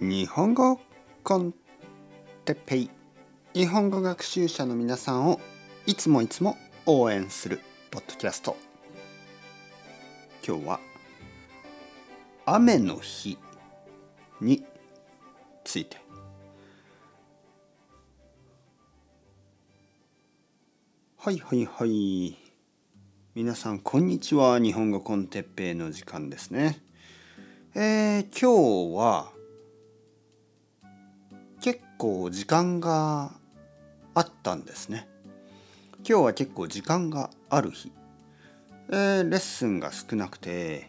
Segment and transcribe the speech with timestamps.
[0.00, 0.80] 日本語
[1.22, 1.52] コン
[2.46, 2.90] テッペイ。
[3.52, 5.38] 日本語学習者の皆さんを
[5.84, 7.60] いつもいつも応援する
[7.90, 8.56] ポッドキャスト。
[10.42, 10.80] 今日は
[12.46, 13.36] 雨の日
[14.40, 14.64] に
[15.64, 15.98] ついて。
[21.18, 22.38] はいはいはい。
[23.34, 24.58] 皆さんこんにちは。
[24.58, 26.82] 日本語コンテッペイの時間ですね。
[27.74, 29.39] えー、今日は
[32.00, 33.30] 構時間が
[34.14, 35.06] あったんですね。
[35.98, 37.92] 今日は結構時間がある日、
[38.88, 40.88] えー、レッスンが少なくて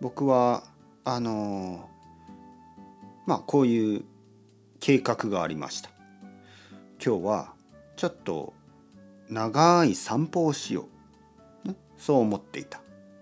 [0.00, 0.64] 僕は
[1.04, 2.80] あのー、
[3.24, 4.04] まあこういう
[4.80, 5.90] 計画がありました。
[7.04, 7.52] 今日は
[7.94, 8.52] ちょっと
[9.28, 10.88] 長い散歩をしよ
[11.64, 12.80] う、ね、そう思っていた。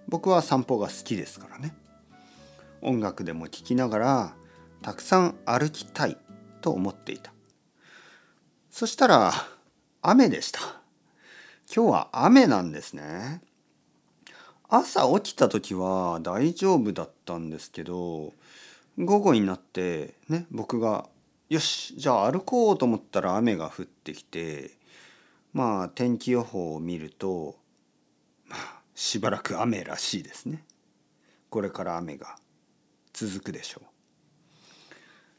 [0.09, 1.75] 僕は散歩が好きですからね。
[2.81, 4.35] 音楽でも聴きながら
[4.81, 6.17] たくさん歩きたい。
[6.61, 7.33] と思っていた。
[8.71, 9.33] そしたら
[10.03, 10.61] 雨でした。
[11.75, 13.43] 今日は雨なんですね。
[14.69, 18.33] 朝起きた時は大丈夫だったんですけど
[18.97, 21.07] 午後になってね僕が
[21.49, 24.71] よしじゃあ歩こうと思ったら雨が降ってきて
[25.53, 27.57] まあ天気予報を見ると
[28.47, 30.63] まあしばらく雨らしいですね。
[31.49, 32.37] これから雨が
[33.13, 34.00] 続くでしょう。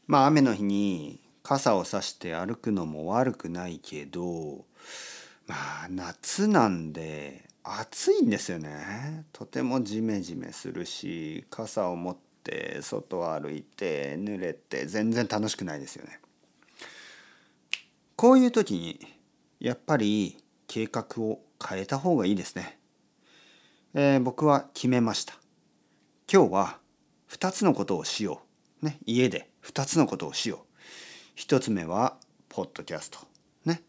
[0.06, 4.64] まあ雨の日に傘をさして歩くのも悪くないけど
[5.46, 9.24] まあ夏なんで暑いんですよね。
[9.32, 16.20] とてもジメジメするし傘を持って外を歩いて濡れて全然楽しくないですよね。
[18.16, 19.00] こういう時に
[19.60, 20.36] やっぱり
[20.66, 22.78] 計画を変えた方がいいですね、
[23.94, 25.34] えー、僕は決めました。
[26.32, 26.78] 今日は
[27.30, 28.51] 2つのことをしよう、
[28.82, 30.66] ね、家で2つのことをしよ
[31.36, 31.40] う。
[31.40, 32.16] 1つ目は
[32.48, 33.18] ポッドキャスト。
[33.64, 33.82] ね。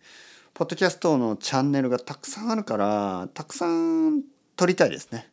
[0.54, 4.22] ポッドキャストのチャンネルがたくさんあるからたくさん
[4.56, 5.32] 撮りたいですね。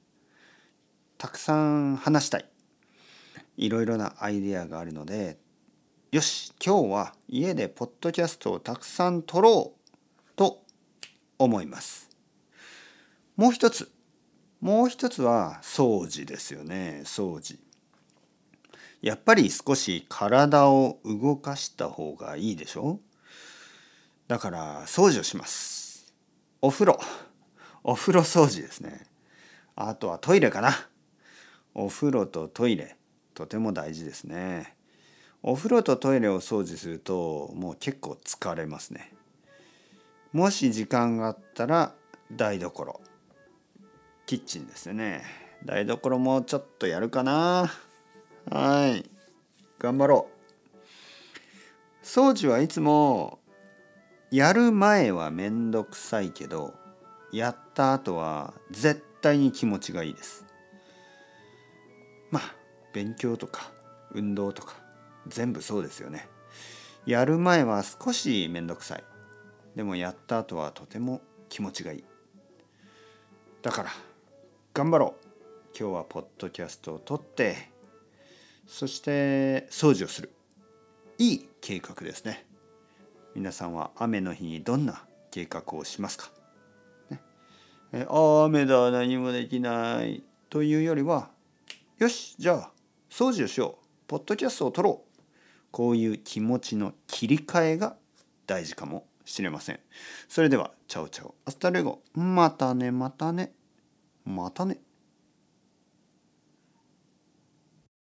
[1.18, 2.48] たくさん話したい。
[3.58, 5.36] いろいろなアイデアがあるので
[6.10, 10.64] よし今日は家でポッドキャストをたくさん撮ろうと
[11.38, 12.08] 思います。
[13.36, 13.92] もう一つ。
[14.60, 17.02] もう一つは掃除ですよね。
[17.04, 17.58] 掃除。
[19.02, 23.00] やっぱり少し体を動かした方がいいでしょ？
[24.28, 26.14] だから掃除をします。
[26.60, 27.00] お風呂。
[27.82, 29.06] お風呂掃除ですね。
[29.74, 30.72] あとはトイレかな。
[31.74, 32.96] お風呂とトイレ。
[33.32, 34.76] とても大事ですね。
[35.42, 39.14] お風呂とトイレを掃除するともう結構疲れますね。
[40.32, 41.94] もし時間があったら
[42.30, 43.00] 台所。
[44.26, 45.22] キッチンですね。
[45.64, 47.72] 台所もちょっとやるかな。
[48.50, 49.08] はい
[49.78, 50.28] 頑張ろ
[52.02, 52.04] う。
[52.04, 53.38] 掃除はいつも
[54.32, 56.74] やる前はめんどくさいけど
[57.32, 60.44] やった後は絶対に気持ちがいいです。
[62.32, 62.54] まあ
[62.92, 63.70] 勉強とか
[64.12, 64.74] 運動とか
[65.28, 66.28] 全部そうですよね。
[67.06, 69.04] やる前は少しめんどくさい。
[69.76, 72.04] でもやった後はとても気持ちがいい。
[73.62, 73.90] だから
[74.74, 75.26] 頑張ろう。
[75.78, 77.70] 今日はポッドキャストを撮って
[78.70, 80.30] そして掃除をする。
[81.18, 82.46] いい計画ですね。
[83.34, 86.30] 皆さんは雨の日にどんな計画をしますか、
[87.10, 87.20] ね、
[87.92, 90.22] え雨だ何もできない。
[90.48, 91.30] というよりは
[91.98, 92.70] よしじゃあ
[93.10, 93.86] 掃除をしよう。
[94.06, 95.20] ポッドキャストを撮ろう。
[95.72, 97.96] こういう気持ちの切り替えが
[98.46, 99.80] 大事かもしれません。
[100.28, 102.02] それでは chao chao hasta luego。
[102.14, 103.52] またねまたね。
[104.24, 104.78] またね。